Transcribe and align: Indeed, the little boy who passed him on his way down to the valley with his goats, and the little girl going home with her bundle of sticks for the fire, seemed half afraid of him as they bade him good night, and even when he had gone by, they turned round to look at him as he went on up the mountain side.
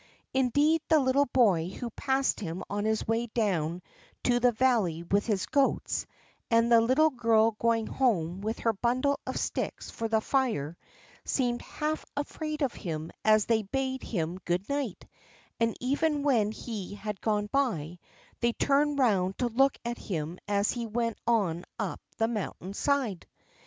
Indeed, 0.33 0.81
the 0.89 0.97
little 0.99 1.27
boy 1.27 1.69
who 1.69 1.91
passed 1.91 2.39
him 2.39 2.63
on 2.71 2.85
his 2.85 3.05
way 3.07 3.27
down 3.27 3.83
to 4.23 4.39
the 4.39 4.51
valley 4.51 5.03
with 5.03 5.27
his 5.27 5.45
goats, 5.45 6.07
and 6.49 6.71
the 6.71 6.81
little 6.81 7.11
girl 7.11 7.51
going 7.51 7.85
home 7.85 8.41
with 8.41 8.57
her 8.61 8.73
bundle 8.73 9.19
of 9.27 9.37
sticks 9.37 9.91
for 9.91 10.07
the 10.07 10.19
fire, 10.19 10.75
seemed 11.23 11.61
half 11.61 12.03
afraid 12.17 12.63
of 12.63 12.73
him 12.73 13.11
as 13.23 13.45
they 13.45 13.61
bade 13.61 14.01
him 14.01 14.39
good 14.43 14.67
night, 14.69 15.05
and 15.59 15.77
even 15.79 16.23
when 16.23 16.51
he 16.51 16.95
had 16.95 17.21
gone 17.21 17.45
by, 17.51 17.99
they 18.39 18.53
turned 18.53 18.97
round 18.97 19.37
to 19.37 19.49
look 19.49 19.77
at 19.85 19.99
him 19.99 20.39
as 20.47 20.71
he 20.71 20.87
went 20.87 21.19
on 21.27 21.63
up 21.77 22.01
the 22.17 22.27
mountain 22.27 22.73
side. 22.73 23.27